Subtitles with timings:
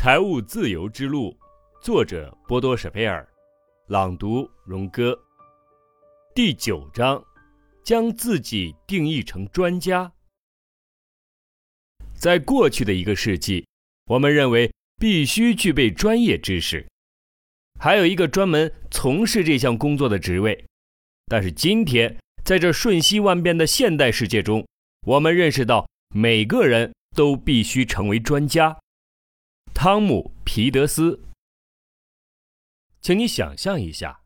[0.00, 1.36] 财务自由之路，
[1.82, 3.28] 作者波多舍佩尔，
[3.88, 5.18] 朗读荣哥。
[6.36, 7.20] 第九章，
[7.82, 10.12] 将自己定义成专家。
[12.14, 13.66] 在过去的一个世纪，
[14.06, 16.86] 我们认为必须具备专业知识，
[17.80, 20.64] 还有一个专门从事这项工作的职位。
[21.26, 24.64] 但是今天，在这瞬息万变的现代世界中，
[25.08, 28.78] 我们认识到每个人都必须成为专家。
[29.80, 31.22] 汤姆·皮德斯，
[33.00, 34.24] 请你想象一下，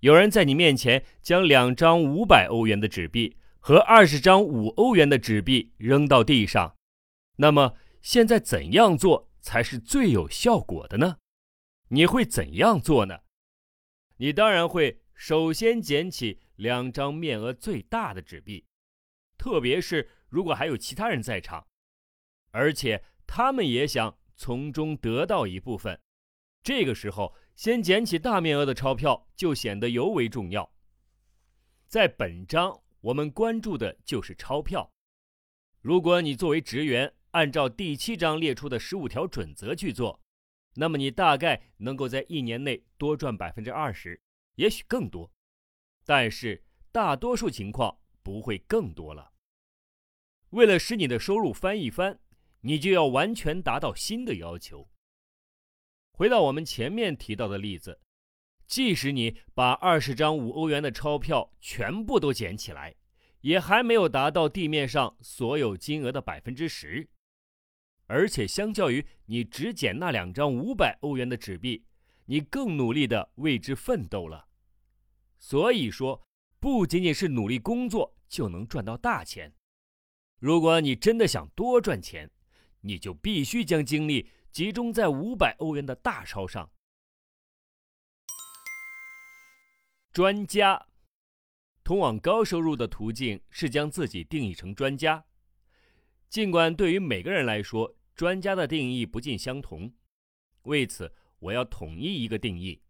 [0.00, 6.74] 有人在你面前将两张五百欧元的纸币和二十张五欧元的纸币扔到地上，
[7.36, 11.18] 那么现在怎样做才是最有效果的呢？
[11.88, 13.18] 你会怎样做呢？
[14.16, 18.64] 你当然会首先捡起两张面额最大的纸币，
[19.36, 21.66] 特别是如果还有其他人在场，
[22.50, 24.16] 而且他们也想。
[24.36, 25.98] 从中得到一部分，
[26.62, 30.70] 这个时候先捡起大面额的钞票就显得尤为重要。
[31.88, 34.92] 在本章，我们关注的就是钞票。
[35.80, 40.20] 如果你作为职员按照第七章列出的十五条准则去做，
[40.74, 44.20] 那么你大概能够在一年内多赚百分之二十，
[44.56, 45.32] 也许更多。
[46.04, 46.62] 但是
[46.92, 49.32] 大多数情况不会更多了。
[50.50, 52.20] 为了使你的收入翻一番。
[52.60, 54.88] 你就要完全达到新的要求。
[56.12, 58.00] 回到我们前面提到的例子，
[58.66, 62.94] 即使你把二十张五欧元的钞票全部都捡起来，
[63.42, 67.08] 也还没有达到地面上所有金额的百分之十。
[68.06, 71.84] 而且，相较于你只捡那两张五百欧元的纸币，
[72.24, 74.48] 你更努力的为之奋斗了。
[75.38, 76.26] 所以说，
[76.58, 79.52] 不仅仅是努力工作就能赚到大钱。
[80.38, 82.30] 如果你真的想多赚钱，
[82.86, 86.70] 你就必须将精力集中在五百欧元的大钞上。
[90.12, 90.86] 专家
[91.82, 95.24] 通往高收入的途径是将自己定义成专家。
[96.28, 99.92] 尽管对于每个人来说，专家的定义不尽相同，
[100.62, 102.80] 为此我要统一一个定义。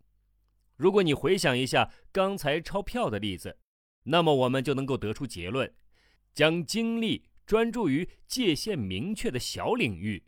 [0.77, 3.59] 如果你回想一下刚才钞票的例子，
[4.03, 5.75] 那么我们就能够得出结论：
[6.35, 7.25] 将精力。
[7.47, 10.25] 专注于界限明确的小领域，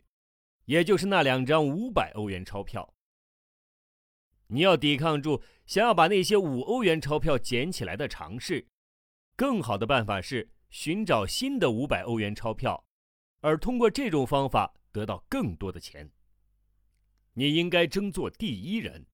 [0.65, 2.95] 也就是那两张五百欧元钞票。
[4.47, 8.65] 你要抵抗住想要把那些五欧元钞票捡起来的尝试。
[9.35, 12.83] 更好的办法是寻找新的五百欧元钞票，
[13.41, 16.09] 而通过这种方法得到更多的钱。
[17.33, 19.05] 你应该争做第一人，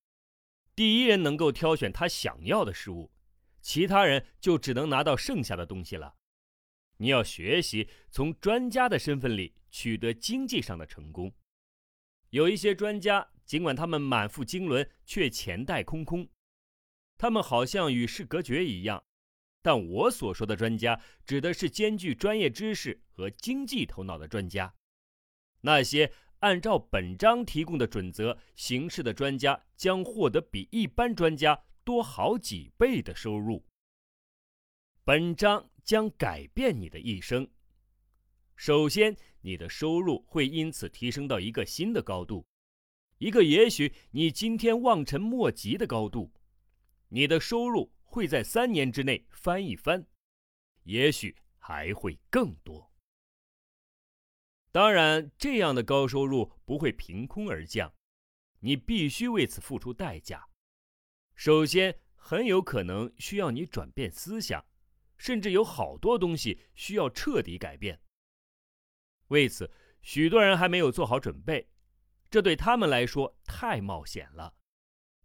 [0.74, 3.12] 第一人能够挑选他想要的事物，
[3.60, 6.14] 其他人就只能拿到剩下的东西了。
[6.98, 11.32] 你要学习从专家的身份里取得经济上的成功。
[12.30, 16.28] 有一些专家，尽管他们满腹经纶，却钱袋空空，
[17.18, 19.04] 他们好像与世隔绝一样。
[19.62, 24.74] 但我所说的专家，指的是兼具专业知识和经济头脑的专家。
[25.62, 33.65] 那些按照本章提供的准则行事的专家，将获得比一般专家多好几倍的收入。
[35.06, 35.70] 本章。
[35.84, 37.48] 将改变你的一生。
[38.56, 42.44] 首先，你的收入会因此提升到一个新的高度，
[43.18, 46.32] 一个也许你今天望尘莫及的高度。
[47.10, 50.04] 你的收入会在三年之内翻一番，
[50.82, 52.92] 也许还会更多。
[54.72, 57.94] 当然，这样的高收入不会凭空而降，
[58.58, 60.48] 你必须为此付出代价。
[61.36, 64.66] 首先，很有可能需要你转变思想。
[65.16, 68.00] 甚至有好多东西需要彻底改变。
[69.28, 69.70] 为此，
[70.02, 71.68] 许多人还没有做好准备，
[72.30, 74.54] 这对他们来说太冒险了。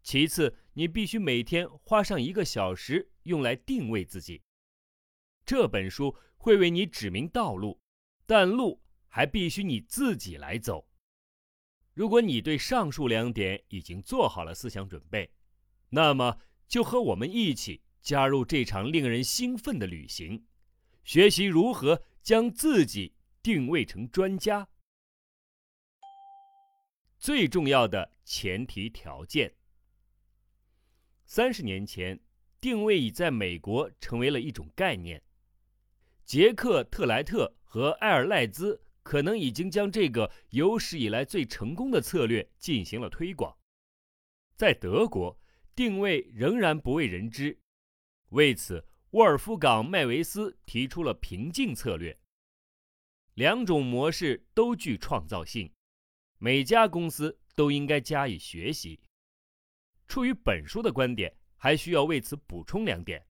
[0.04, 4.42] 其次，你必须每天花上一个小时用来定位自己。
[5.46, 7.80] 这本书会为你指明道路，
[8.26, 10.88] 但路还必须你自己来走。
[11.94, 15.32] 如果你对上述两点已经做好了思想准备，
[15.90, 17.84] 那么就和我们一起。
[18.02, 20.46] 加入这场令人兴奋的旅行，
[21.04, 23.14] 学习如何将自己
[23.44, 24.68] 定位成专家。
[27.20, 29.54] 最重要的前提条件。
[31.26, 32.20] 三十年前，
[32.60, 35.22] 定位已在美国成为了一种概念。
[36.26, 43.56] 杰克·特莱特和埃尔赖兹可能已经将这个有史以来最成功的策略进行了推广。
[44.56, 45.40] 在德国，
[45.76, 47.60] 定位仍然不为人知。
[48.32, 52.18] 为此，沃尔夫冈·麦维斯提出了平静策略。
[53.34, 55.74] 两种模式都具创造性，
[56.38, 59.02] 每家公司都应该加以学习。
[60.08, 63.26] 出于本书的观点，还需要为此补充两点。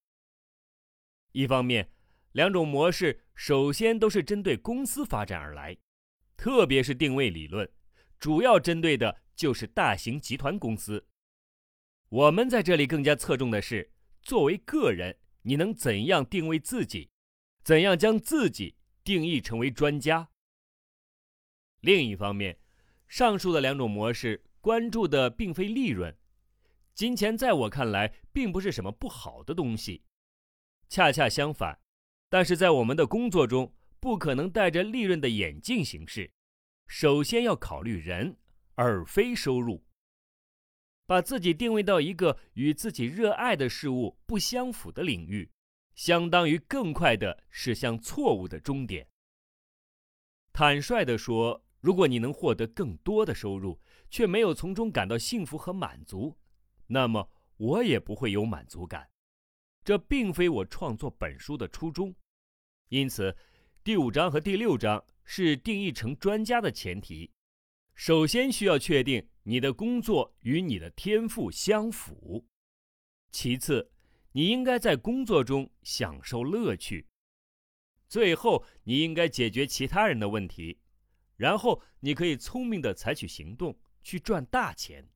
[1.31, 1.91] 一方面，
[2.33, 5.75] 两种模式首先都是针对公司发展而来，
[6.37, 7.67] 特别是定位理论，
[8.19, 11.07] 主要针对的就是大型集团公司。
[12.09, 17.09] 我们在这里更加侧重的是，作为个人，你能怎样定位自己，
[17.63, 20.29] 怎样将自己定义成为专家。
[21.81, 22.59] 另一方面，
[23.07, 26.15] 上述的两种模式关注的并非利润，
[26.93, 30.03] 金钱在我看来并不是什么不好的东西。
[30.87, 31.79] 恰恰相反，
[32.29, 36.31] 但是在我们的工作中，不可能戴着利润的眼镜行事。
[36.87, 38.37] 首先要考虑人，
[38.75, 39.83] 而非收入。
[41.11, 45.51] 把自己定位到一个与自己热爱的事物不相符的领域，
[45.93, 49.05] 相当于更快的驶向错误的终点。
[50.53, 53.77] 坦率地说，如果你能获得更多的收入，
[54.09, 56.33] 却没有从中感到幸福和满足，
[56.87, 59.09] 那么我也不会有满足感。
[59.83, 62.15] 这并非我创作本书的初衷，
[62.87, 63.35] 因此，
[63.83, 67.29] 第五章和第六章是定义成专家的前提。
[67.95, 72.47] 首先需要确定你的工作与你的天赋相符，
[73.31, 73.91] 其次，
[74.31, 77.07] 你应该在工作中享受乐趣，
[78.07, 80.79] 最后，你应该解决其他人的问题，
[81.37, 85.09] 然后你可以聪明的采取行动去赚大钱。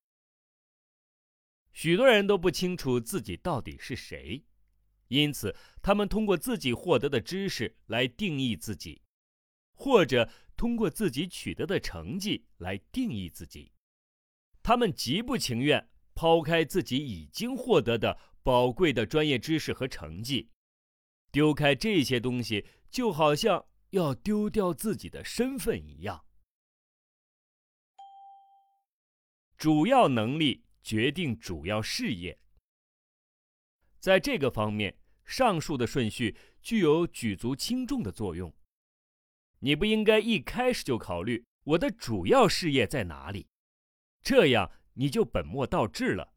[1.71, 4.43] 许多人都不清楚自己到底是谁。
[5.09, 9.03] 因此，他们通过自己获得的知识来定义自己，
[9.71, 13.71] 或者通过自己取得的成绩来定义自己。
[14.65, 20.49] 他们极不情愿抛开自己已经获得的宝贵的专业知识和成绩，
[21.31, 26.25] 丢开这些东西，就好像要丢掉自己的身份一样。
[29.55, 32.39] 主要能力决定主要事业。
[33.99, 38.51] 在这个方面，上述的顺序具有举足轻重的作用。
[39.59, 43.45] 你不应该一开始就考虑我的主要事业在哪里，
[44.25, 46.33] 这样你就本末倒置了。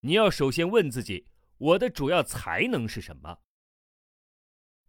[0.00, 1.28] 你要首先问自己：
[1.58, 3.38] 我的主要才能是什么？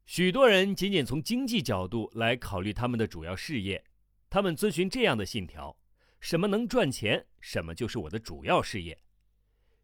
[0.06, 3.86] 许多人仅仅从经济角度来考虑他们的主要事业，
[4.27, 5.77] 他们遵循这样的信条：
[6.19, 9.00] 什么能赚钱，什么就是我的主要事业。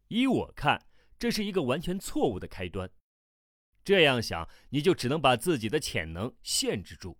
[0.08, 0.84] 依我看。
[1.18, 2.90] 这是一个完全错误的开端。
[3.84, 7.16] 这样想，你就只能把自己的潜能限制住。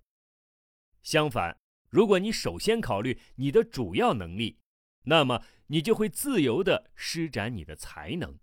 [1.04, 1.56] 相反，
[1.88, 4.58] 如果你首先考虑你的主要能力，
[5.04, 8.38] 那么你就会自由地施展你的才能。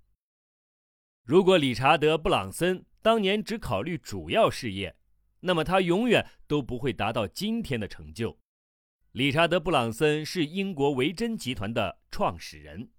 [1.23, 4.95] 如果理查德·布朗森当年只考虑主要事业，
[5.41, 8.39] 那么他永远都不会达到今天的成就。
[9.11, 12.91] 理查德·布朗森是英国维珍集团的创始人。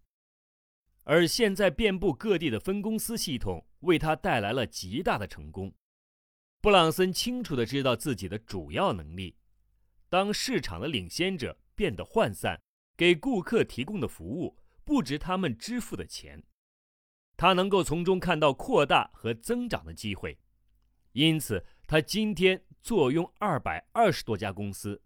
[1.05, 5.75] 而现在，遍布各地的分公司系统为他带来了极大的成功。
[6.61, 9.37] 布朗森清楚地知道自己的主要能力：
[10.09, 12.61] 当市场的领先者变得涣散，
[13.01, 16.45] 给顾客提供的服务不值他们支付的钱，
[17.35, 20.39] 他能够从中看到扩大和增长的机会。
[21.13, 25.03] 因此，他今天坐拥二百二十多家公司。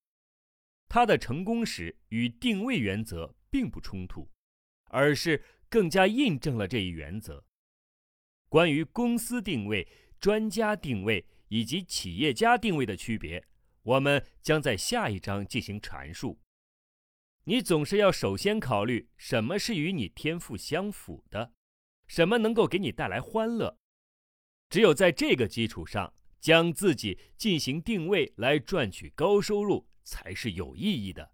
[0.89, 4.29] 他的成功史与定位原则并不冲突，
[4.87, 5.45] 而是。
[5.71, 7.45] 更加印证了这一原则。
[8.49, 9.89] 关于公司定位、
[10.21, 13.45] 专家定位以及企业家定位的区别，
[13.83, 16.39] 我们将在下一章进行阐述。
[17.45, 21.53] 你总是要首先考虑什么是与你天赋相符的，
[22.07, 23.79] 什么能够给你带来欢乐。
[24.71, 31.33] 只有在这个基础上，将自己进行定位来赚取高收入，才是有意义的。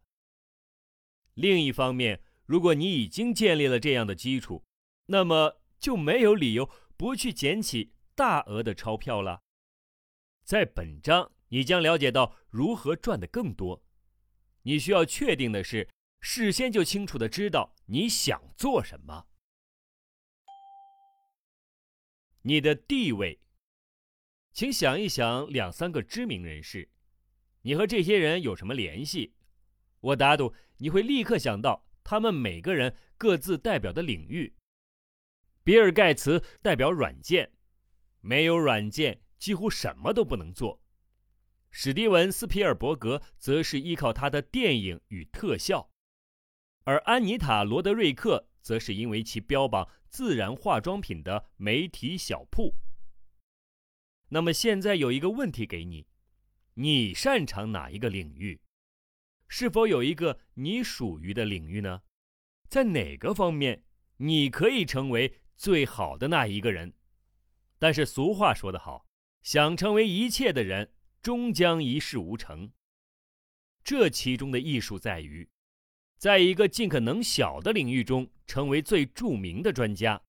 [1.35, 4.65] 另一方面，如果你已经建立了这样的基础，
[5.07, 9.43] 那么就没有理由不去捡起大额的钞票了。
[10.45, 13.85] 在本章，你将了解到如何赚得更多。
[14.63, 15.89] 你需要确定的是，
[16.21, 19.27] 事先就清楚的知道你想做什么。
[22.43, 23.41] 你的地位，
[24.53, 26.89] 请想一想两三个知名人士，
[27.63, 29.35] 你和这些人有什么联系？
[30.01, 31.87] 我打赌你会立刻想到。
[32.03, 34.57] 他们每个人各自代表的领域。
[35.63, 37.53] 比尔·盖茨代表软件，
[38.21, 40.83] 没有软件几乎什么都不能做。
[41.71, 45.90] 史蒂文·斯皮尔伯格则是依靠他的电影与特效，
[46.85, 52.75] 而安妮塔·罗德瑞克则是因为其标榜自然化妆品的媒体小铺。
[54.29, 56.07] 那么现在有一个问题给你：
[56.75, 58.61] 你擅长哪一个领域？
[59.49, 62.03] 是否有一个你属于的领域呢？
[62.69, 63.83] 在哪个方面
[64.19, 66.95] 你可以成为最好的那一个人？
[67.79, 69.07] 但是俗话说得好，
[69.43, 72.73] 想成为一切的人，终将一事无成。
[73.83, 75.49] 这其中的艺术在于，
[76.21, 80.21] 在一个尽可能小的领域中成为最著名的专家。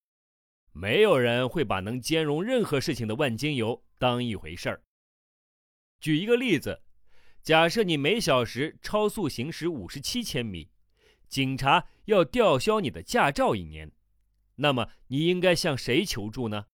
[0.72, 4.82] 没有人会把能兼容任何事情的万金油当一回事儿。
[6.00, 6.82] 举一个例子，
[7.44, 10.70] 假设你每小时超速行驶五十七千米，
[11.28, 13.92] 警察要吊销你的驾照一年，
[14.56, 16.68] 那么你应该向谁求助呢？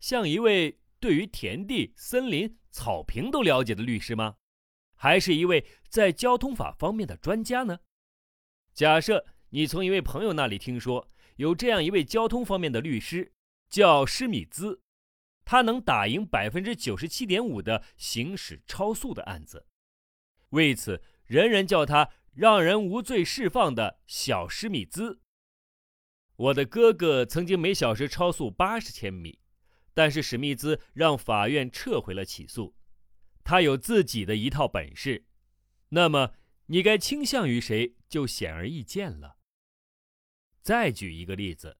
[0.00, 4.36] 向一位对于田地、森林、草坪都了解的律师吗？
[4.94, 7.80] 还是一位在交通法方面的专家呢？
[8.78, 11.10] 假设你从一位朋友那里听说。
[11.34, 13.32] 有这样一位交通方面的律师，
[13.68, 14.82] 叫施米兹，
[15.44, 19.64] 他能打赢百分之九十七点五的行驶超速的案子，
[20.50, 25.20] 为此人人叫他“让人无罪释放的小施米兹”。
[26.34, 29.38] 我的哥哥曾经每小时超速八十千米，
[29.94, 32.74] 但是史密兹让法院撤回了起诉。
[33.44, 35.24] 他有自己的一套本事，
[35.90, 36.32] 那么
[36.66, 39.36] 你该倾向于谁，就显而易见了。
[40.62, 41.78] 再举一个例子，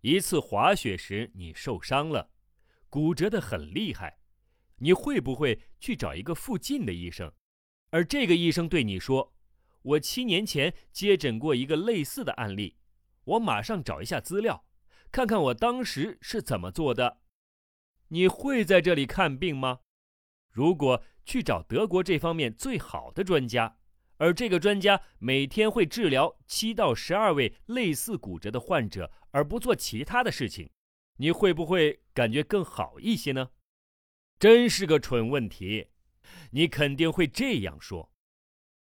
[0.00, 2.30] 一次滑雪时你受伤了，
[2.88, 4.18] 骨折的很厉害，
[4.76, 7.32] 你会不会去找一个附近的医生？
[7.90, 9.34] 而这个医生对你说
[9.82, 12.76] ：“我七年前接诊过一个类似的案例，
[13.24, 14.66] 我马上找一下资料，
[15.10, 17.20] 看看我当时是怎么做的。”
[18.08, 19.80] 你会在这里看病吗？
[20.50, 23.78] 如果去找德国这方面最好的专家？
[24.16, 30.70] 而这个专家每天会治疗七到十二位类似骨折的患者，而不做其他的事情，
[31.16, 33.50] 你会不会感觉更好一些呢？
[34.38, 35.88] 真是个蠢问题，
[36.50, 38.12] 你肯定会这样说。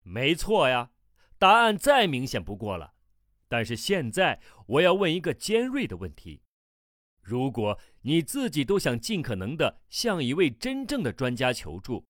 [0.02, 0.92] 没错呀，
[1.38, 2.94] 答案再明显不过了。
[3.48, 6.42] 但是现在我要问一个尖锐的问题：
[7.22, 12.06] 如果你自己都想尽可能的向一位真正的专家求助，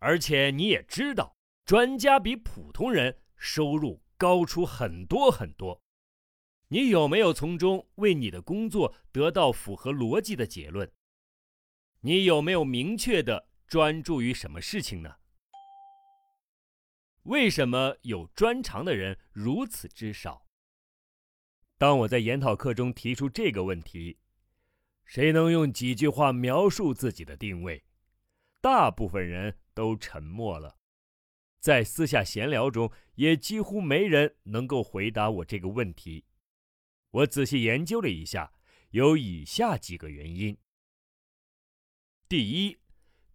[0.00, 1.36] 而且你也知道。
[1.64, 5.80] 专家比普通人收入高出很多很多，
[6.68, 10.92] 你有没有从中为你的工作得到符合逻辑的结论？
[12.00, 15.16] 你有没有明确的专注于什么事情呢？
[17.22, 20.44] 为什么有专长的人如此之少？
[21.78, 24.18] 当我在研讨课中提出这个问题，
[25.04, 27.84] 谁能用几句话描述自己的定位？
[28.60, 30.78] 大部分人都沉默了。
[31.62, 36.24] 在私下闲聊中，也几乎没人能够回答我这个问题。
[37.12, 38.52] 我仔细研究了一下，
[38.90, 40.58] 有以下几个原因：
[42.28, 42.78] 第一，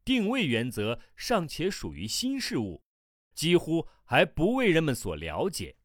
[0.03, 2.83] 定位原则尚且属于新事物，
[3.33, 5.77] 几乎还不为人们所了解。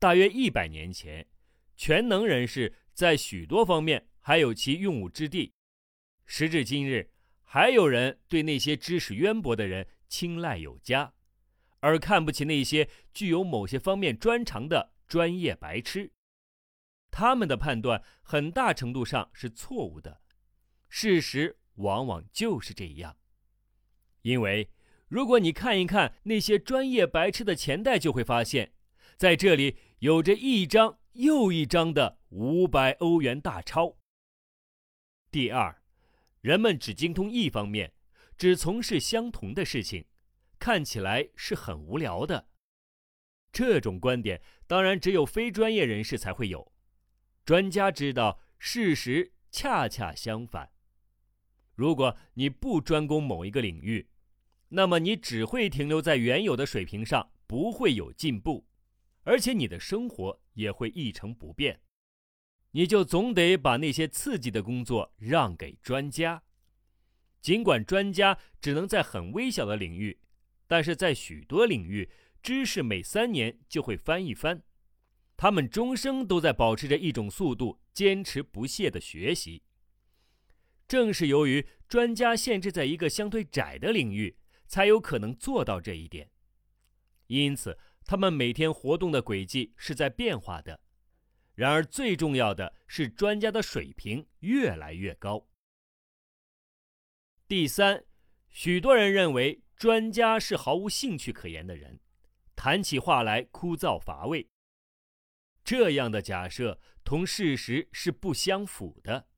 [0.00, 1.28] 大约一百年前，
[1.76, 5.52] 全能人士在许多方面还有其用武之地；
[6.24, 7.12] 时至今日，
[7.44, 9.86] 还有人对那些知识渊博的人。
[10.08, 11.14] 青睐有加，
[11.80, 16.12] 而看不起那些具有某些方面专长的专业白痴。
[17.10, 20.20] 他们的判断很大程度上是错误的，
[20.88, 23.16] 事实往往就是这样。
[24.22, 24.70] 因为
[25.08, 28.72] 如果你看一看那些专业白痴的钱袋，就会发现，
[29.16, 33.96] 在这里有着一张又一张的五百欧元大钞。
[35.30, 35.80] 第二，
[36.40, 37.92] 人们只精通一方面。
[38.36, 40.06] 只从事相同的事情，
[40.58, 42.48] 看起来是很无聊的。
[43.52, 46.72] 这种观点当然只有非专业人士才会有。
[47.44, 50.70] 专家知道，事实恰恰相反。
[51.74, 54.08] 如果你不专攻某一个领域，
[54.68, 58.66] 那么你只会停留在原有的水平上，不会有进步，
[59.22, 61.80] 而且你的生活也会一成不变。
[62.72, 66.42] 你就总得把那些刺激的工作让给专家。
[67.40, 70.18] 尽管专家只能在很微小的领域，
[70.66, 72.10] 但是在许多领域，
[72.42, 74.62] 知识每三年就会翻一番。
[75.36, 79.62] 他们终生都在保持着一种速度，坚持不懈的学习。
[80.88, 86.30] 正是由于专家限制在一个相对窄的领域，才有可能做到这一点。
[87.26, 90.80] 因此，他们每天活动的轨迹是在变化的。
[91.54, 95.48] 然而，最重要的是，专家的水平越来越高。
[97.48, 98.04] 第三，
[98.50, 102.00] 许多人认为专家是毫无兴趣可言的人，
[102.56, 104.48] 谈起话来枯燥乏味。
[105.62, 109.28] 这样的假设同事实是不相符的。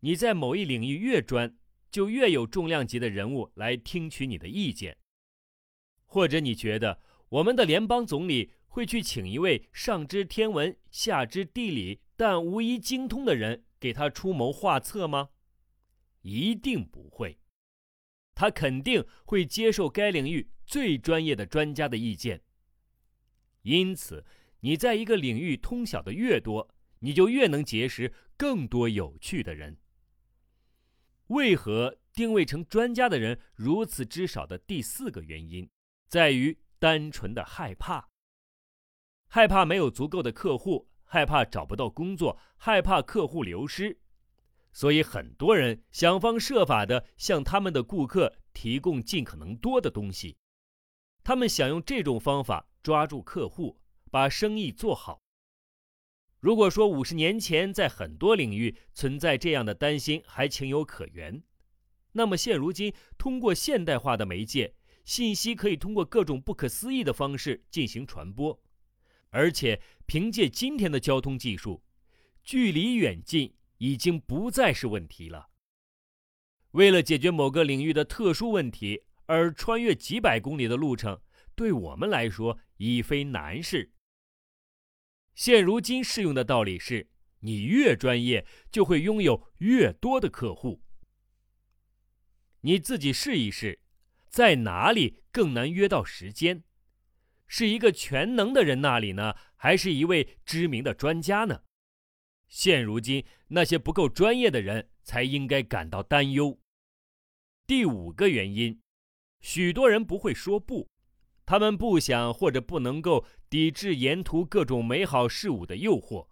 [0.00, 1.58] 你在某一领域越专，
[1.90, 4.96] 就越有重量级的人物来听取你的意见。
[6.06, 15.28] 或者你觉得我们的联邦总理会去请一位上知天文、下知地理，但无一精通的人给他出谋划策吗？
[16.22, 17.38] 一定不会。
[18.34, 22.42] 他肯定会接受该领域最专业的专家的意见。
[23.62, 24.24] 因此，
[24.60, 29.78] 你在一个领域通晓的越多，你就越能结识更多有趣的人。
[31.26, 35.68] 为何定位成专家的人如此之少的第四个原因，
[36.08, 38.08] 在于单纯的害怕。
[39.28, 44.00] 害怕没有足够的客户，害怕找不到工作，害怕客户流失，
[44.72, 50.36] 所以很多人想方设法的向他们的顾客提供尽可能多的东西。
[51.22, 53.78] 他们想用这种方法抓住客户，
[54.10, 55.20] 把生意做好。
[56.38, 61.42] 如果说五十年前在很多领域存在这样的担心，还情有可原，
[62.12, 64.74] 那么现如今通过现代化的媒介，
[65.04, 68.58] 信息可以通过各种不可思议的方式进行传播，
[69.28, 71.82] 而且凭借今天的交通技术，
[72.42, 75.48] 距离远近已经不再是问题了。
[76.72, 81.20] 为了解决某个领域的特殊问题而穿越几百公里的路程，
[81.54, 83.92] 对我们来说已非难事。
[85.34, 87.08] 现如今适用的道理是：
[87.40, 90.82] 你越专业，就会拥有越多的客户。
[92.60, 93.80] 你自己试一试，
[94.28, 96.64] 在哪里更难约到时间？
[97.46, 101.62] 是一个全能的人那里呢，还是一位知名的专家呢？
[102.50, 106.58] 现如今，那些不够专业的人才应该感到担忧。
[107.64, 108.82] 第五个原因，
[109.40, 110.88] 许多人不会说不。
[111.46, 116.28] 他们不想或者不能够抵制沿途各种美好事物的诱惑，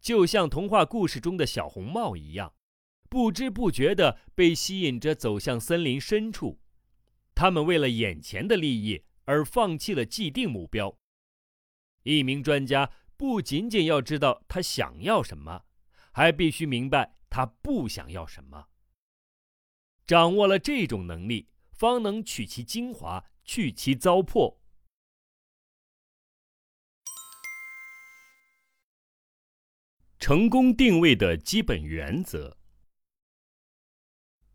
[0.00, 2.54] 就像童话故事中的小红帽一样，
[3.08, 6.60] 不知不觉地被吸引着走向森林深处。
[7.34, 10.96] 他们为了眼前的利益而放弃了既定目标。
[12.04, 12.90] 一名专家
[13.22, 15.64] 不仅仅要知道他想要什么，
[16.10, 18.66] 还必须明白他不想要什么。
[20.04, 23.24] 掌握了这种能力，方能取其精华。
[23.44, 24.58] 去其糟粕。
[30.18, 32.56] 成功定位的基本原则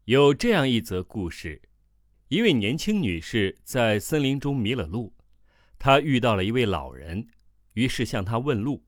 [0.04, 1.70] 有这样一则故事：
[2.28, 5.16] 一位年轻女士在森林中迷了路，
[5.80, 7.30] 她遇到了一位老人，
[7.78, 8.84] 于是向他问路。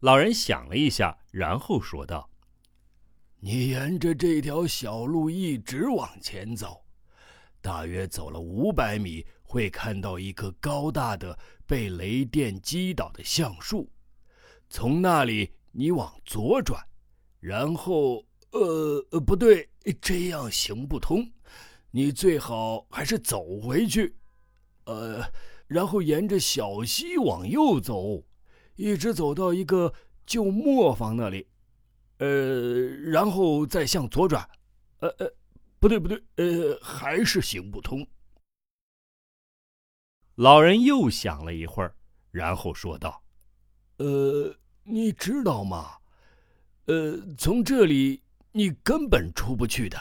[0.00, 2.30] 老人想了一下，然后说道
[3.38, 6.82] ：“你沿着这条小路一直往前走。”
[7.60, 13.86] 大约走了五百米，会看到一棵高大的被雷电击倒的橡树。
[14.70, 16.82] 从那里你往左转，
[17.40, 18.24] 然后……
[18.52, 19.68] 呃，不对，
[20.00, 21.30] 这样行不通。
[21.90, 24.16] 你最好还是走回去。
[24.84, 25.22] 呃，
[25.68, 28.24] 然后沿着小溪往右走，
[28.74, 29.94] 一直走到一个
[30.26, 31.46] 旧磨坊那里。
[32.18, 34.48] 呃，然后再向左转。
[34.98, 35.32] 呃呃。
[35.80, 38.04] 不对，不对，呃，还是行不通。
[40.34, 41.94] 老人又想了一会儿，
[42.32, 43.22] 然后说道
[43.98, 44.52] ：“呃，
[44.82, 45.90] 你知道吗？
[46.86, 49.96] 呃，从这里你根本出不去的。”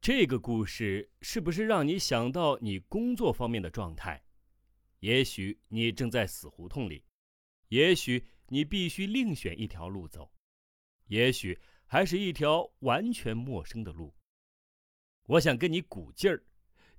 [0.00, 4.24] 这个故事是不是让你想到你工作方面的状态？
[5.00, 7.04] 也许你正在死胡同里，
[7.68, 10.32] 也许你必须另选一条路走，
[11.06, 11.58] 也许……
[11.92, 14.14] 还是一条完全陌生的路。
[15.26, 16.44] 我想跟你鼓劲儿，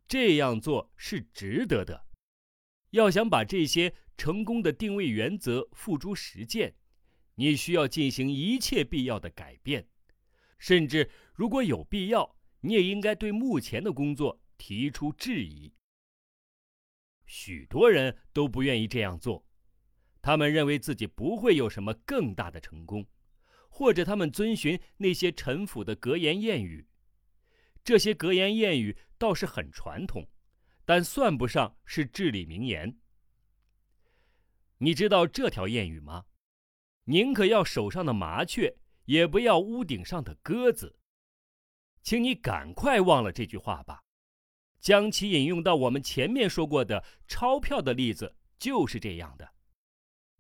[0.06, 2.08] 这样做是值得的。
[2.90, 6.76] 要想把这些成功的定位原则付诸实践，
[7.36, 9.88] 你需要进行一切必要的改变，
[10.60, 15.74] 甚至如果有必要，你也应该对目前的工作提出质疑。
[17.26, 19.46] 许多人都不愿意这样做，
[20.22, 23.06] 他们认为自己不会有什么更大的成功。
[23.74, 26.90] 或者他们遵循那些陈腐的格言谚语，
[27.86, 30.30] 这些格言谚语倒是很传统，
[30.84, 33.00] 但算不上是至理名言。
[34.80, 36.26] 你知道这条谚语吗？
[37.06, 41.00] 宁可要手上的麻雀，也不要屋顶上的鸽子。
[42.02, 44.04] 请你赶快忘了这句话吧，
[44.80, 49.54] 将其引用到我们前面说过的钞票的例子就是这样的。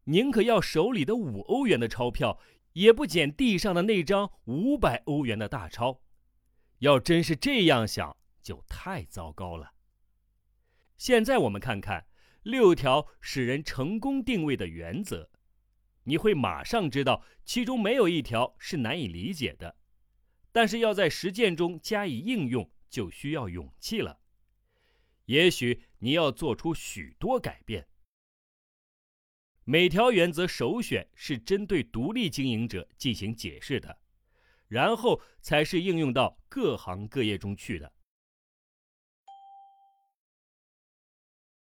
[0.06, 2.40] 宁可要手里的五欧元的钞票。
[2.74, 6.00] 也不捡地上的那张五百欧元的大钞，
[6.80, 9.74] 要真是这样想，就太糟糕了。
[10.98, 12.08] 现在我们看看
[12.44, 15.30] 六条使人成功定位的原则，
[16.06, 19.76] 你会马上知道其中没有一条是难以理解的，
[20.52, 24.22] 但是要在实践中加以应用，就需要勇气了。
[25.26, 27.88] 也许你要做出许多改变。
[29.64, 34.02] 每条原则首选是针对独立经营者进行解释的，
[34.68, 37.94] 然后才是应用到各行各业中去的。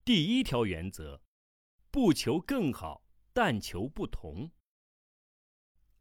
[0.04, 1.22] 第一条原则：
[1.90, 4.52] 不求更好，但求不同。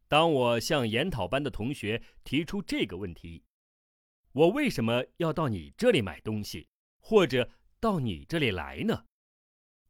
[0.07, 3.43] 当我向研讨班的同学提出这个问题，
[4.31, 6.67] 我为什么要到你这里买东西，
[6.99, 9.05] 或者到你这里来呢？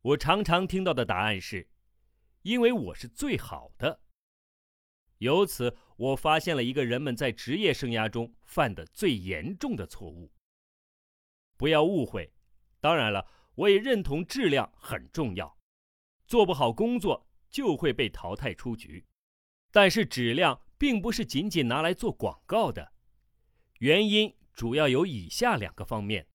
[0.02, 1.70] 我常常听到的答案是。
[2.46, 4.02] 因为我是最好的。
[5.18, 10.32] 由此，我发现了一个人们在职业生涯中犯的最严重的错误。
[11.58, 12.32] 不要误会，
[12.80, 15.58] 当然了，我也认同质量很重要，
[16.28, 19.04] 做不好工作就会被淘汰出局。
[19.76, 22.94] 但是，质量并不是仅仅拿来做广告的。
[23.80, 26.30] 原因主要有以下两个方面：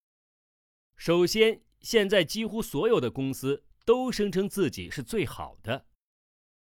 [0.94, 5.86] 首先，现在几乎所有的公司都声称自己是最好的。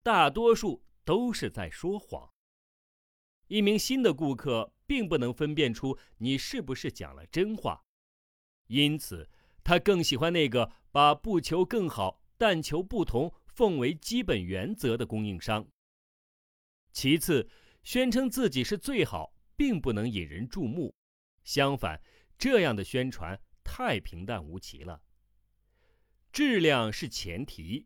[0.04, 2.30] 大多数都是在说谎。
[3.48, 7.86] 一名新的顾客并不能分辨出你是不是讲了真话，
[8.68, 9.30] 因此
[9.64, 15.66] 他更喜欢那个把“不求更好，但求不同”奉为基本原则的供应商。
[17.00, 17.48] 其次，
[17.84, 20.96] 宣称自己是最好，并不能引人注目。
[21.44, 22.02] 相反，
[22.40, 25.00] 这样的宣传太平淡无奇了。
[26.32, 27.86] 质量是前提。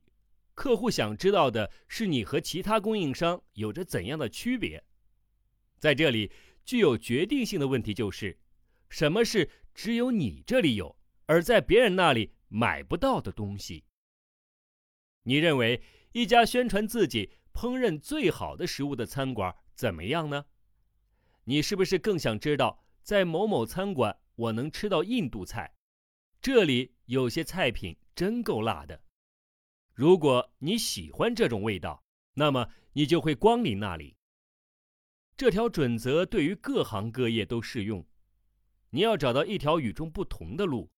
[0.54, 4.82] 客户想知道的是你和其他供应商有着怎样的区别。
[5.78, 6.32] 在这里，
[6.64, 8.40] 具有决定性的问题就是：
[8.88, 13.84] 什么是只有你这里有，而在别人那里买不到的东西？
[15.24, 20.46] 你认为一家宣传自己烹饪最好的食物的餐馆怎么样呢？
[21.44, 25.74] 你是不是更想知道，在某某餐馆我能吃到印度菜？
[26.42, 29.04] 这里有些菜品真够辣的。
[29.94, 34.16] 如果你喜欢这种味道，那么你就会光临那里。
[35.36, 38.06] 这条准则对于各行各业都适用。
[38.92, 40.92] 你要找到一条与众不同的路。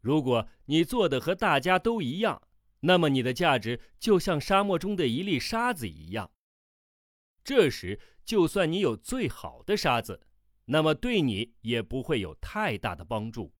[0.00, 2.47] 如果你做的和大家都一样，
[2.80, 6.30] 那么你的价值就像沙漠中的一粒沙子一样。
[7.42, 10.20] 这时，就算你有最好的沙子，
[10.66, 13.54] 那么对你也不会有太大的帮助。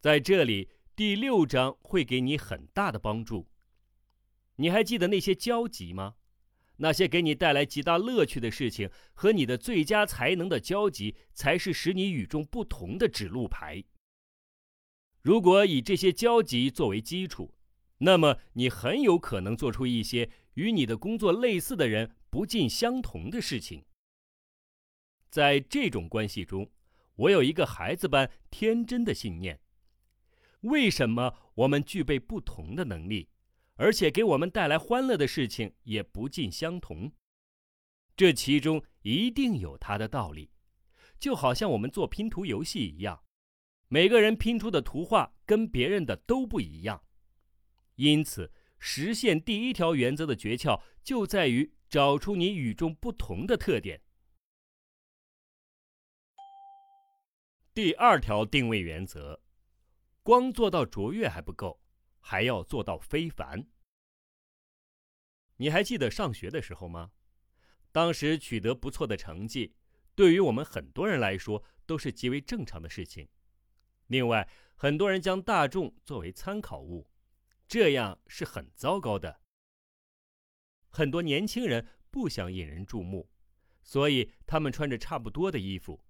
[0.00, 3.48] 在这里，第六章会给你很大的帮助。
[4.56, 6.14] 你还记得那些交集吗？
[6.76, 13.84] 那些给你带来极大乐趣的事情和你的最佳才能的交集，才是使你与众不同的指路牌。
[15.22, 17.53] 如果以这些交集作为基础，
[17.98, 23.84] 那么你很有可能做出一些与你的工作类似的人不尽相同的事情。
[25.30, 26.70] 在这种关系中，
[27.16, 29.60] 我有一个孩子般天真的信念：
[30.60, 33.28] 为什么我们具备不同的能力？
[33.76, 37.10] 而且给我们带来欢乐的事情也不尽相同，
[38.16, 40.52] 这其中一定有它的道理，
[41.18, 43.24] 就好像我们做拼图游戏一样，
[43.88, 47.02] 每个人拼出的图画跟别人的都不一样。
[47.96, 54.02] 因此，实现第一条原则的诀窍就在于找出你与众不同的特点。
[57.72, 59.42] 第二条定位原则，
[60.22, 61.80] 光做到卓越还不够。
[62.26, 63.66] 还要做到非凡。
[65.56, 67.12] 你还记得上学的时候吗？
[67.92, 69.74] 当时取得不错的成绩，
[70.14, 73.28] 对于我们很多人来说都是极为正常的事情。
[74.06, 77.06] 另外，很多人将大众作为参考物，
[77.66, 79.40] 这样是很糟糕的。
[80.88, 83.30] 很多年轻人不想引人注目，
[83.82, 86.04] 所以他们穿着差不多的衣服，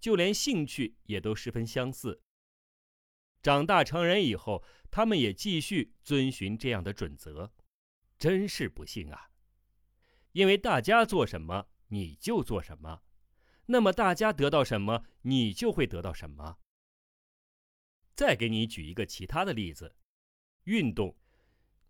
[0.00, 2.20] 就连兴趣也都十分相似。
[3.42, 7.52] 长大成人以后，他们也继续遵循这样的准则，
[8.18, 9.30] 真是不幸啊！
[10.32, 13.02] 因为大家做什么你就做什么，
[13.66, 16.58] 那么大家得到什么你就会得到什么。
[18.14, 19.94] 再给你举一个其他的例子，
[20.64, 21.16] 运动，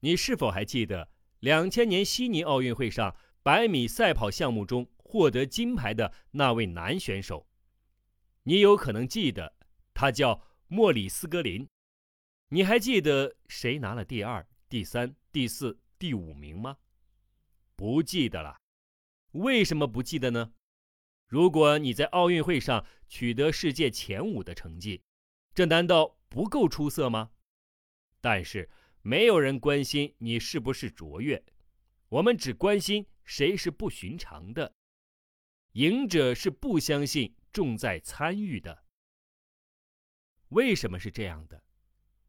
[0.00, 1.10] 你是否还记得
[1.40, 7.46] 两千年悉尼奥运会上百米赛跑项目中获得金牌的那位男选手？
[8.44, 9.56] 你有可能记得，
[9.92, 10.42] 他叫。
[10.66, 11.68] 莫里斯格林，
[12.48, 16.78] 你还记得谁拿了第二、第三、第四、第五名吗？
[17.76, 18.56] 不记得了。
[19.32, 20.54] 为什么不记得呢？
[21.28, 25.02] 如果你在奥运会上取得世界前五的成绩，
[25.54, 27.30] 这难道不够出色吗？
[28.24, 28.70] 但是
[29.02, 31.44] 没有人关心你是不是卓越，
[32.08, 34.74] 我们只关心谁是不寻常的。
[35.72, 38.86] 赢者是不相信重在参与的。
[40.48, 41.62] 为什么是这样的？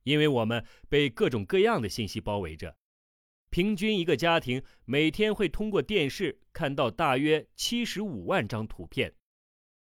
[0.04, 2.76] 因为我们被各种各样的信息包围着。
[3.50, 9.16] 平均一个家庭每天会通过电视看到大约七十五万张图片，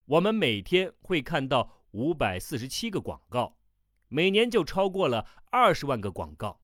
[0.06, 3.56] 我们每天会看到五百四十七个广告，
[4.12, 6.60] 每年就超过了二十万个广告。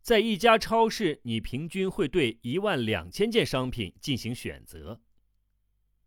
[0.00, 5.02] 在一家超市，你平均会对一万两千件商品进行选择。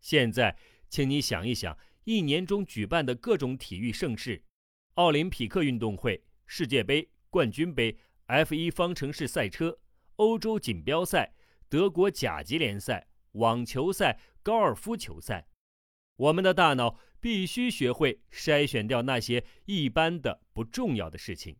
[0.00, 4.42] 现在，请你想一想，一年中举办的各种体育盛事：
[4.94, 9.78] 奥林匹克运动会、世界杯、冠军杯、F1 方程式赛车、
[10.16, 11.34] 欧洲锦标赛、
[11.68, 15.48] 德国甲级联赛、网球赛、高尔夫球赛。
[16.16, 21.56] 我们的大脑必须学会筛选掉那些一般的不重要的事情，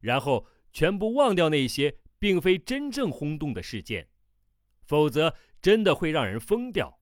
[0.00, 4.08] 然后全部忘掉那些并非真正轰动的事件，
[4.84, 7.00] 否则真的会让人疯掉。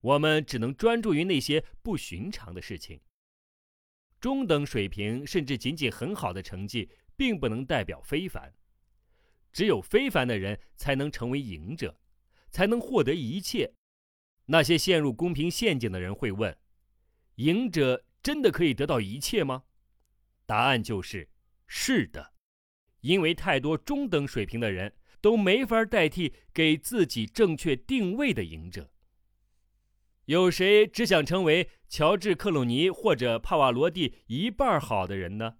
[0.00, 3.00] 我们只能专注于那些不寻常的事情。
[4.20, 8.52] 中等水平甚至仅仅很好的成绩，并不能代表非凡。
[9.52, 11.98] 只有非凡的人才能成为赢者，
[12.50, 13.74] 才能获得一切。
[14.46, 16.56] 那些陷入公平陷阱的人会问：
[17.36, 19.64] 赢者真的可以得到一切吗？
[20.46, 21.28] 答案就是
[21.66, 22.32] 是的，
[23.00, 28.92] 因为太多中等水平的人都没法代替给自己正确定位的赢者。
[30.26, 35.56] 有谁只想成为乔治·克鲁尼或者帕瓦罗蒂一半好的人呢？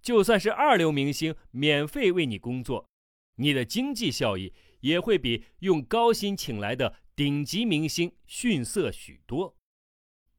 [0.00, 2.88] 就算是二流明星免费为你工作，
[3.36, 9.56] 你的经济效益也会比用高薪请来的顶级明星逊色许多。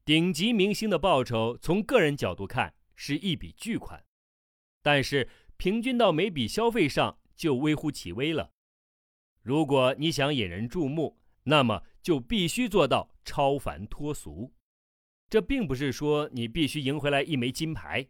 [0.06, 4.04] 顶级明星的报酬从个人角度看是一笔巨款，
[4.80, 8.52] 但是平均到每笔消费上就微乎其微了。
[9.42, 14.52] 如果你想引人注目，那么就必须做到超凡脱俗。
[15.28, 18.06] 这并不是说你必须赢回来一枚金牌，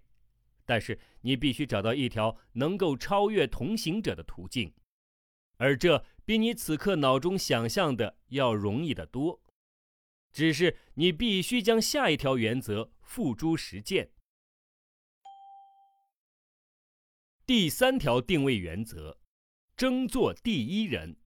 [0.66, 4.70] 但是你必须找到一条能够超越同行者的途径，
[5.56, 9.40] 而这比你此刻脑中想象的要容易得多。
[10.36, 14.10] 只是你必须将下一条原则付诸实践。
[17.46, 19.16] 第三条定位原则：
[19.78, 21.16] 争做第一人。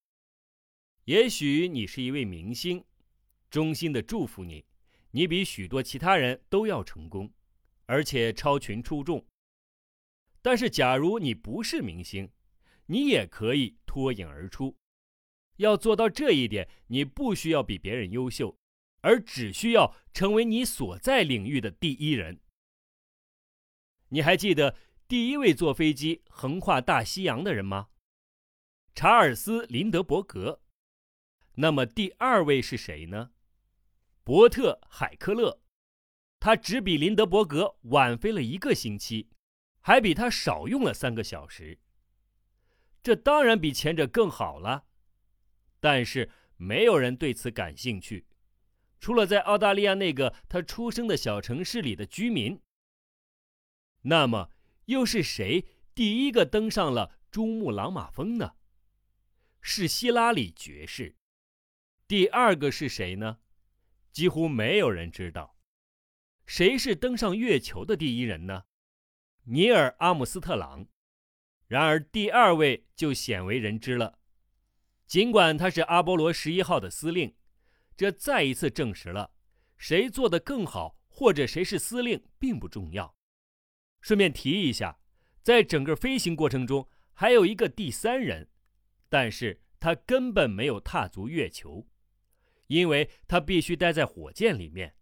[1.06, 2.84] 也许你是一位明星，
[3.50, 4.64] 衷心的祝福你，
[5.10, 7.28] 你比许多其他人都要成功，
[7.86, 9.26] 而且超群出众。
[10.40, 12.30] 但是，假如你不是明星，
[12.86, 14.76] 你也可以脱颖而出。
[15.56, 18.56] 要做到这一点，你不需要比别人优秀，
[19.00, 22.40] 而只需要成为你所在领域的第一人。
[24.08, 27.88] 你还记得第一位坐飞机横跨大西洋的人吗？
[28.94, 30.62] 查尔斯·林德伯格。
[31.54, 33.32] 那么第二位是谁呢？
[34.24, 35.60] 伯特·海克勒，
[36.38, 39.30] 他只比林德伯格晚飞了一个星期，
[39.80, 41.78] 还比他少用了三个小时。
[43.02, 44.86] 这当然比前者更好了，
[45.80, 48.26] 但是没有人对此感兴趣，
[49.00, 52.60] 除了在澳大利亚那个他出生的小城市里的居民。
[54.02, 54.50] 那么
[54.84, 58.54] 又是谁第一个登上了珠穆朗玛峰呢？
[59.60, 61.16] 是希拉里爵士。
[62.06, 63.38] 第二个是谁呢？
[64.12, 65.56] 几乎没有人知道。
[66.46, 68.64] 谁是登上月球的第一人呢？
[69.44, 70.86] 尼尔·阿姆斯特朗。
[71.66, 74.18] 然而第二位就鲜为人知了。
[75.06, 77.36] 尽管他是阿波罗十一号的司令，
[78.00, 79.34] 这再一次证实了
[79.76, 83.14] 谁做得更好或者谁是司令并不重要。
[84.00, 84.98] 顺便提一下，
[85.42, 88.48] 在整个飞行过程中还有一个第三人，
[89.10, 91.86] 但是他根本没有踏足月球。
[92.68, 94.96] 因为他必须待在火箭里面，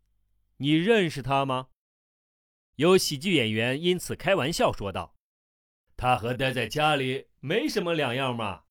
[0.56, 1.68] 你认识他吗？
[2.74, 5.14] 有喜剧演员因此开玩笑说道
[5.96, 8.64] ：“他和待在家里没什么两样嘛。”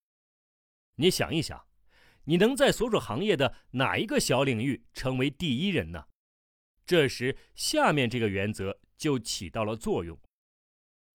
[0.99, 1.66] 你想一想，
[2.29, 6.03] 你能在所属行业的哪一个小领域成为第一人呢？
[6.85, 10.19] 这时，下面这个原则就起到了作用：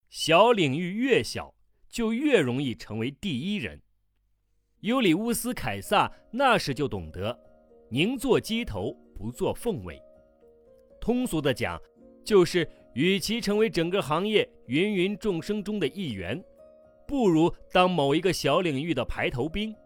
[0.09, 1.55] 小领域越小，
[1.91, 3.83] 就越容易成为第一人。
[4.81, 7.39] 尤里乌斯·凯撒那时就懂得。
[7.91, 10.01] 宁做鸡头，不做凤尾。
[10.99, 11.79] 通俗的讲，
[12.25, 16.43] 就是与其成为整个行业芸芸众生中的一员，
[17.07, 19.77] 不如当某一个小领域的排头兵。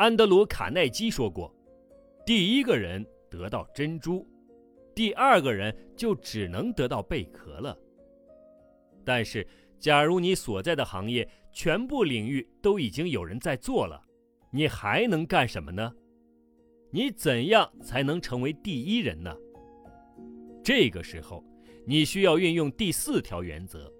[0.00, 1.54] 安德鲁·卡耐基说过
[2.24, 4.26] ：“第一个人得到珍珠，
[4.94, 7.78] 第二个人就只能得到贝壳了。”
[9.04, 9.46] 但是，
[9.78, 14.02] 假如你所在的行业全部领域都已经有人在做了，
[14.50, 15.92] 你还能干什么呢？
[16.90, 19.36] 你怎样才能成为第一人呢？
[20.64, 21.44] 这个时候，
[21.86, 23.92] 你需要运用第四条原则：